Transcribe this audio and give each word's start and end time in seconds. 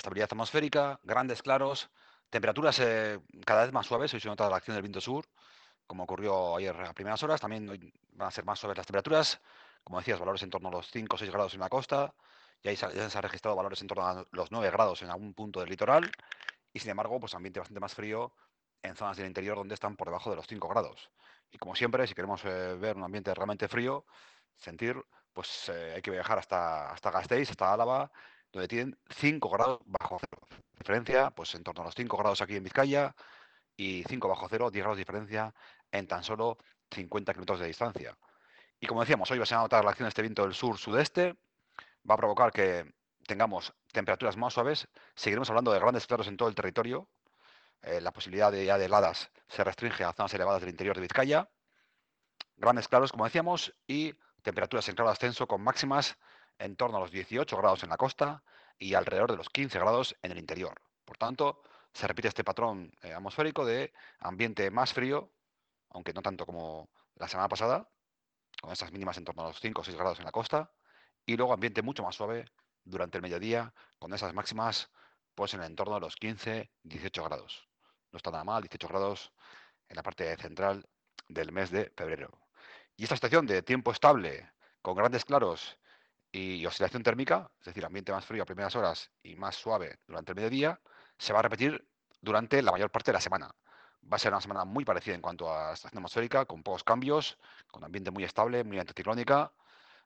estabilidad 0.00 0.28
atmosférica, 0.32 0.98
grandes 1.04 1.42
claros, 1.42 1.90
temperaturas 2.30 2.78
eh, 2.80 3.20
cada 3.44 3.64
vez 3.64 3.72
más 3.72 3.86
suaves. 3.86 4.12
Hoy 4.14 4.20
se 4.20 4.28
nota 4.28 4.48
la 4.48 4.56
acción 4.56 4.74
del 4.74 4.82
viento 4.82 5.00
sur, 5.00 5.26
como 5.86 6.04
ocurrió 6.04 6.56
ayer 6.56 6.74
a 6.74 6.92
primeras 6.94 7.22
horas. 7.22 7.40
También 7.40 7.66
van 8.12 8.28
a 8.28 8.30
ser 8.30 8.44
más 8.44 8.58
suaves 8.58 8.78
las 8.78 8.86
temperaturas. 8.86 9.40
Como 9.84 9.98
decías, 9.98 10.18
valores 10.18 10.42
en 10.42 10.50
torno 10.50 10.68
a 10.68 10.72
los 10.72 10.90
5 10.90 11.16
o 11.16 11.18
6 11.18 11.30
grados 11.30 11.54
en 11.54 11.60
la 11.60 11.68
costa. 11.68 12.14
Ya, 12.62 12.72
ya 12.72 13.10
se 13.10 13.18
han 13.18 13.22
registrado 13.22 13.56
valores 13.56 13.80
en 13.82 13.88
torno 13.88 14.06
a 14.06 14.26
los 14.30 14.50
9 14.50 14.70
grados 14.70 15.02
en 15.02 15.10
algún 15.10 15.34
punto 15.34 15.60
del 15.60 15.68
litoral. 15.68 16.10
Y 16.72 16.78
sin 16.78 16.90
embargo, 16.90 17.20
pues 17.20 17.34
ambiente 17.34 17.60
bastante 17.60 17.80
más 17.80 17.94
frío 17.94 18.32
en 18.82 18.96
zonas 18.96 19.16
del 19.18 19.26
interior 19.26 19.56
donde 19.56 19.74
están 19.74 19.96
por 19.96 20.08
debajo 20.08 20.30
de 20.30 20.36
los 20.36 20.46
5 20.46 20.68
grados. 20.68 21.10
Y 21.50 21.58
como 21.58 21.74
siempre, 21.74 22.06
si 22.06 22.14
queremos 22.14 22.44
eh, 22.44 22.76
ver 22.76 22.96
un 22.96 23.04
ambiente 23.04 23.34
realmente 23.34 23.68
frío, 23.68 24.06
sentir, 24.56 24.96
pues 25.32 25.68
eh, 25.68 25.94
hay 25.96 26.02
que 26.02 26.10
viajar 26.10 26.38
hasta, 26.38 26.90
hasta 26.90 27.10
Gasteiz, 27.10 27.50
hasta 27.50 27.72
Álava, 27.72 28.10
donde 28.52 28.68
tienen 28.68 28.98
5 29.10 29.50
grados 29.50 29.80
bajo 29.86 30.18
cero. 30.20 30.42
Diferencia, 30.78 31.30
pues 31.30 31.54
en 31.54 31.62
torno 31.62 31.82
a 31.82 31.84
los 31.86 31.94
5 31.94 32.16
grados 32.16 32.40
aquí 32.40 32.56
en 32.56 32.64
Vizcaya 32.64 33.14
y 33.76 34.04
5 34.08 34.28
bajo 34.28 34.48
cero, 34.48 34.70
10 34.70 34.82
grados 34.82 34.96
de 34.96 35.00
diferencia 35.02 35.54
en 35.92 36.06
tan 36.06 36.24
solo 36.24 36.58
50 36.90 37.32
kilómetros 37.32 37.60
de 37.60 37.66
distancia. 37.66 38.16
Y 38.80 38.86
como 38.86 39.00
decíamos, 39.00 39.30
hoy 39.30 39.38
va 39.38 39.44
a 39.44 39.54
notar 39.56 39.84
la 39.84 39.90
acción 39.90 40.06
de 40.06 40.10
este 40.10 40.22
viento 40.22 40.42
del 40.42 40.54
sur-sudeste, 40.54 41.36
va 42.08 42.14
a 42.14 42.18
provocar 42.18 42.50
que 42.50 42.94
tengamos 43.26 43.74
temperaturas 43.92 44.36
más 44.36 44.54
suaves, 44.54 44.88
seguiremos 45.14 45.50
hablando 45.50 45.72
de 45.72 45.78
grandes 45.78 46.06
claros 46.06 46.26
en 46.28 46.36
todo 46.36 46.48
el 46.48 46.54
territorio, 46.54 47.08
eh, 47.82 48.00
la 48.00 48.12
posibilidad 48.12 48.50
de, 48.50 48.64
de 48.64 48.84
heladas 48.84 49.30
se 49.48 49.64
restringe 49.64 50.04
a 50.04 50.12
zonas 50.12 50.32
elevadas 50.34 50.60
del 50.60 50.70
interior 50.70 50.96
de 50.96 51.02
Vizcaya, 51.02 51.48
grandes 52.56 52.88
claros, 52.88 53.12
como 53.12 53.24
decíamos, 53.24 53.74
y 53.86 54.14
temperaturas 54.42 54.88
en 54.88 54.94
claro 54.94 55.10
ascenso 55.10 55.46
con 55.46 55.62
máximas 55.62 56.16
en 56.60 56.76
torno 56.76 56.98
a 56.98 57.00
los 57.00 57.10
18 57.10 57.56
grados 57.56 57.82
en 57.82 57.88
la 57.88 57.96
costa 57.96 58.44
y 58.78 58.94
alrededor 58.94 59.30
de 59.30 59.36
los 59.36 59.48
15 59.48 59.78
grados 59.78 60.16
en 60.22 60.32
el 60.32 60.38
interior. 60.38 60.80
Por 61.04 61.16
tanto, 61.16 61.62
se 61.92 62.06
repite 62.06 62.28
este 62.28 62.44
patrón 62.44 62.92
eh, 63.02 63.12
atmosférico 63.12 63.64
de 63.64 63.92
ambiente 64.20 64.70
más 64.70 64.92
frío, 64.92 65.32
aunque 65.88 66.12
no 66.12 66.22
tanto 66.22 66.46
como 66.46 66.90
la 67.16 67.28
semana 67.28 67.48
pasada, 67.48 67.88
con 68.60 68.72
estas 68.72 68.92
mínimas 68.92 69.16
en 69.16 69.24
torno 69.24 69.42
a 69.42 69.48
los 69.48 69.60
5 69.60 69.80
o 69.80 69.84
6 69.84 69.96
grados 69.96 70.18
en 70.18 70.26
la 70.26 70.32
costa, 70.32 70.70
y 71.26 71.36
luego 71.36 71.52
ambiente 71.52 71.82
mucho 71.82 72.02
más 72.02 72.14
suave 72.14 72.44
durante 72.84 73.18
el 73.18 73.22
mediodía, 73.22 73.72
con 73.98 74.12
esas 74.12 74.32
máximas 74.34 74.90
pues 75.34 75.54
en 75.54 75.60
el 75.60 75.66
entorno 75.66 75.94
de 75.94 76.00
los 76.00 76.16
15-18 76.16 77.24
grados. 77.24 77.68
No 78.12 78.18
está 78.18 78.30
nada 78.30 78.44
mal, 78.44 78.62
18 78.62 78.88
grados 78.88 79.32
en 79.88 79.96
la 79.96 80.02
parte 80.02 80.36
central 80.36 80.86
del 81.28 81.52
mes 81.52 81.70
de 81.70 81.90
febrero. 81.96 82.30
Y 82.96 83.04
esta 83.04 83.16
situación 83.16 83.46
de 83.46 83.62
tiempo 83.62 83.92
estable, 83.92 84.50
con 84.82 84.96
grandes 84.96 85.24
claros 85.24 85.78
y 86.32 86.64
oscilación 86.66 87.02
térmica, 87.02 87.50
es 87.58 87.66
decir, 87.66 87.84
ambiente 87.84 88.12
más 88.12 88.24
frío 88.24 88.42
a 88.42 88.46
primeras 88.46 88.76
horas 88.76 89.10
y 89.22 89.34
más 89.36 89.56
suave 89.56 89.98
durante 90.06 90.32
el 90.32 90.36
mediodía, 90.36 90.80
se 91.18 91.32
va 91.32 91.40
a 91.40 91.42
repetir 91.42 91.86
durante 92.20 92.62
la 92.62 92.72
mayor 92.72 92.90
parte 92.90 93.10
de 93.10 93.14
la 93.14 93.20
semana. 93.20 93.54
Va 94.10 94.16
a 94.16 94.18
ser 94.18 94.32
una 94.32 94.40
semana 94.40 94.64
muy 94.64 94.84
parecida 94.84 95.14
en 95.14 95.20
cuanto 95.20 95.52
a 95.52 95.72
estación 95.72 95.98
atmosférica, 95.98 96.44
con 96.46 96.62
pocos 96.62 96.84
cambios, 96.84 97.38
con 97.70 97.84
ambiente 97.84 98.10
muy 98.10 98.24
estable, 98.24 98.64
muy 98.64 98.78
anticiclónica. 98.78 99.52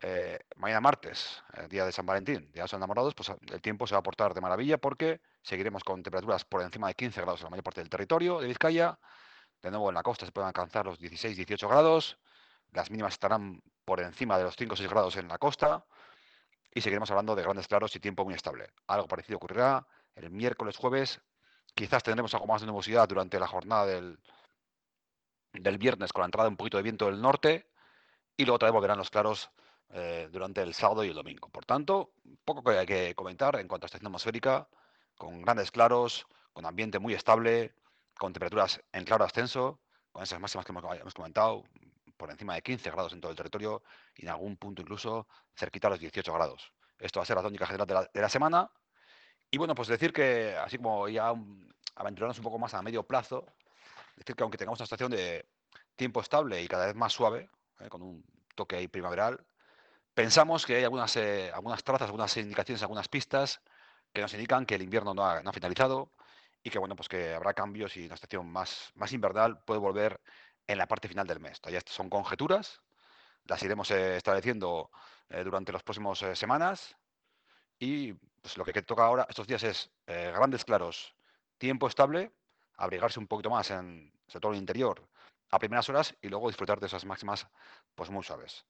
Eh, 0.00 0.38
mañana 0.56 0.80
martes, 0.80 1.42
el 1.54 1.68
día 1.68 1.84
de 1.84 1.92
San 1.92 2.06
Valentín, 2.06 2.40
día 2.52 2.62
de 2.62 2.62
los 2.62 2.72
enamorados, 2.72 3.14
pues 3.14 3.32
el 3.50 3.60
tiempo 3.60 3.86
se 3.86 3.94
va 3.94 4.00
a 4.00 4.02
portar 4.02 4.34
de 4.34 4.40
maravilla 4.40 4.78
porque 4.78 5.20
seguiremos 5.42 5.82
con 5.82 6.02
temperaturas 6.02 6.44
por 6.44 6.62
encima 6.62 6.88
de 6.88 6.94
15 6.94 7.20
grados 7.22 7.40
en 7.40 7.44
la 7.44 7.50
mayor 7.50 7.64
parte 7.64 7.80
del 7.80 7.90
territorio 7.90 8.40
de 8.40 8.46
Vizcaya. 8.48 8.98
De 9.62 9.70
nuevo 9.70 9.88
en 9.88 9.94
la 9.94 10.02
costa 10.02 10.26
se 10.26 10.32
pueden 10.32 10.48
alcanzar 10.48 10.86
los 10.86 11.00
16-18 11.00 11.68
grados. 11.68 12.18
Las 12.72 12.90
mínimas 12.90 13.14
estarán 13.14 13.62
por 13.84 14.00
encima 14.00 14.38
de 14.38 14.44
los 14.44 14.54
5 14.56 14.74
o 14.74 14.76
6 14.76 14.88
grados 14.90 15.16
en 15.16 15.28
la 15.28 15.38
costa 15.38 15.84
y 16.72 16.80
seguiremos 16.80 17.10
hablando 17.10 17.34
de 17.34 17.42
grandes 17.42 17.68
claros 17.68 17.94
y 17.96 18.00
tiempo 18.00 18.24
muy 18.24 18.34
estable. 18.34 18.68
Algo 18.86 19.08
parecido 19.08 19.36
ocurrirá 19.36 19.86
el 20.14 20.30
miércoles, 20.30 20.76
jueves. 20.76 21.20
Quizás 21.74 22.02
tendremos 22.02 22.34
algo 22.34 22.46
más 22.46 22.60
de 22.60 22.66
nubosidad 22.66 23.08
durante 23.08 23.38
la 23.38 23.46
jornada 23.46 23.86
del, 23.86 24.18
del 25.52 25.78
viernes 25.78 26.12
con 26.12 26.22
la 26.22 26.26
entrada 26.26 26.44
de 26.44 26.50
un 26.50 26.56
poquito 26.56 26.76
de 26.76 26.82
viento 26.82 27.06
del 27.06 27.20
norte 27.20 27.70
y 28.36 28.44
luego 28.44 28.56
otra 28.56 28.68
vez 28.68 28.74
volverán 28.74 28.98
los 28.98 29.10
claros 29.10 29.50
eh, 29.90 30.28
durante 30.30 30.62
el 30.62 30.74
sábado 30.74 31.04
y 31.04 31.08
el 31.08 31.14
domingo. 31.14 31.48
Por 31.48 31.64
tanto, 31.64 32.12
poco 32.44 32.62
que 32.62 32.78
hay 32.78 32.86
que 32.86 33.14
comentar 33.14 33.56
en 33.56 33.66
cuanto 33.68 33.84
a 33.84 33.88
estación 33.88 34.08
atmosférica, 34.08 34.68
con 35.16 35.42
grandes 35.42 35.70
claros, 35.70 36.26
con 36.52 36.66
ambiente 36.66 36.98
muy 36.98 37.14
estable, 37.14 37.74
con 38.18 38.32
temperaturas 38.32 38.80
en 38.92 39.04
claro 39.04 39.24
ascenso, 39.24 39.80
con 40.12 40.22
esas 40.22 40.40
máximas 40.40 40.66
que 40.66 40.72
hemos 40.72 41.14
comentado, 41.14 41.64
por 42.18 42.30
encima 42.30 42.54
de 42.54 42.62
15 42.62 42.90
grados 42.90 43.12
en 43.14 43.20
todo 43.20 43.30
el 43.30 43.36
territorio 43.36 43.82
y 44.14 44.26
en 44.26 44.30
algún 44.30 44.58
punto 44.58 44.82
incluso 44.82 45.26
cerquita 45.56 45.86
a 45.86 45.90
los 45.90 46.00
18 46.00 46.30
grados. 46.34 46.72
Esto 46.98 47.20
va 47.20 47.22
a 47.22 47.26
ser 47.26 47.36
la 47.36 47.42
tónica 47.42 47.66
general 47.66 48.08
de 48.12 48.20
la, 48.20 48.28
semana. 48.28 48.70
Y 49.50 49.56
bueno, 49.56 49.74
pues 49.74 49.88
decir 49.88 50.12
que, 50.12 50.56
así 50.56 50.76
como 50.76 51.08
ya 51.08 51.32
aventurarnos 51.94 52.38
un 52.38 52.44
poco 52.44 52.58
más 52.58 52.74
a 52.74 52.82
medio 52.82 53.04
plazo, 53.04 53.46
decir 54.16 54.34
que 54.34 54.42
aunque 54.42 54.58
tengamos 54.58 54.80
una 54.80 54.86
situación 54.86 55.12
de 55.12 55.48
tiempo 55.96 56.20
estable 56.20 56.60
y 56.62 56.68
cada 56.68 56.86
vez 56.86 56.96
más 56.96 57.12
suave, 57.12 57.48
¿eh? 57.80 57.88
con 57.88 58.02
un 58.02 58.24
toque 58.54 58.76
ahí 58.76 58.88
primaveral, 58.88 59.44
pensamos 60.12 60.66
que 60.66 60.76
hay 60.76 60.84
algunas, 60.84 61.16
eh, 61.16 61.50
algunas 61.54 61.82
trazas, 61.84 62.06
algunas 62.06 62.36
indicaciones, 62.36 62.82
algunas 62.82 63.08
pistas 63.08 63.62
que 64.12 64.20
nos 64.20 64.34
indican 64.34 64.66
que 64.66 64.74
el 64.74 64.82
invierno 64.82 65.14
no 65.14 65.24
ha, 65.24 65.42
no 65.42 65.50
ha, 65.50 65.52
finalizado 65.52 66.12
y 66.62 66.70
que 66.70 66.78
bueno, 66.78 66.96
pues 66.96 67.08
que 67.08 67.34
habrá 67.34 67.54
cambios 67.54 67.96
y 67.96 68.06
una 68.06 68.16
estación 68.16 68.50
más, 68.50 68.90
más 68.94 69.12
invernal 69.12 69.62
puede 69.64 69.80
volver 69.80 70.20
en 70.68 70.78
la 70.78 70.86
parte 70.86 71.08
final 71.08 71.26
del 71.26 71.40
mes. 71.40 71.60
Todavía 71.60 71.80
son 71.86 72.08
conjeturas, 72.08 72.80
las 73.44 73.62
iremos 73.62 73.90
eh, 73.90 74.18
estableciendo 74.18 74.90
eh, 75.30 75.42
durante 75.42 75.72
las 75.72 75.82
próximas 75.82 76.22
eh, 76.22 76.36
semanas 76.36 76.96
y 77.78 78.12
pues, 78.12 78.56
lo 78.56 78.64
que 78.64 78.82
toca 78.82 79.04
ahora 79.04 79.26
estos 79.28 79.46
días 79.46 79.62
es 79.64 79.90
grandes 80.06 80.64
claros, 80.64 81.14
tiempo 81.58 81.86
estable, 81.86 82.32
abrigarse 82.76 83.18
un 83.18 83.26
poquito 83.26 83.50
más 83.50 83.70
en 83.70 84.12
sobre 84.26 84.40
todo 84.40 84.52
el 84.52 84.58
interior 84.58 85.06
a 85.50 85.58
primeras 85.58 85.88
horas 85.88 86.14
y 86.20 86.28
luego 86.28 86.48
disfrutar 86.48 86.78
de 86.80 86.86
esas 86.86 87.04
máximas 87.04 87.46
pues 87.94 88.10
muy 88.10 88.22
suaves. 88.22 88.66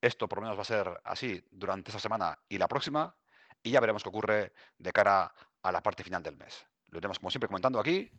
Esto 0.00 0.28
por 0.28 0.38
lo 0.38 0.42
menos 0.42 0.58
va 0.58 0.62
a 0.62 0.64
ser 0.64 1.00
así 1.04 1.42
durante 1.50 1.90
esta 1.90 2.00
semana 2.00 2.38
y 2.48 2.58
la 2.58 2.68
próxima 2.68 3.14
y 3.62 3.70
ya 3.70 3.80
veremos 3.80 4.02
qué 4.02 4.08
ocurre 4.08 4.52
de 4.76 4.92
cara 4.92 5.32
a 5.62 5.72
la 5.72 5.82
parte 5.82 6.04
final 6.04 6.22
del 6.22 6.36
mes. 6.36 6.66
Lo 6.88 6.98
iremos 6.98 7.18
como 7.18 7.30
siempre 7.30 7.48
comentando 7.48 7.80
aquí 7.80 8.10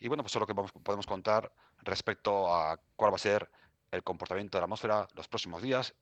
y 0.00 0.08
bueno, 0.08 0.22
pues 0.22 0.32
eso 0.32 0.38
es 0.38 0.40
lo 0.40 0.46
que 0.46 0.80
podemos 0.82 1.06
contar 1.06 1.52
respecto 1.78 2.54
a 2.54 2.78
cuál 2.96 3.12
va 3.12 3.16
a 3.16 3.18
ser 3.18 3.50
el 3.90 4.02
comportamiento 4.02 4.58
de 4.58 4.60
la 4.60 4.64
atmósfera 4.64 5.08
los 5.14 5.28
próximos 5.28 5.62
días 5.62 5.94